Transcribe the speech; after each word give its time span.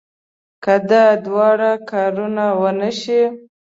که 0.63 0.75
دا 0.89 1.05
دواړه 1.25 1.71
کارونه 1.89 2.45
ونه 2.61 2.91
شي. 2.99 3.21